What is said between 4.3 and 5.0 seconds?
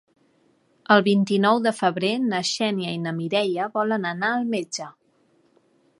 al metge.